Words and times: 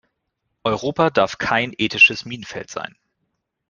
Europa 0.63 1.11
darf 1.11 1.37
kein 1.37 1.73
ethisches 1.77 2.25
Minenfeld 2.25 2.71
sein. 2.71 2.97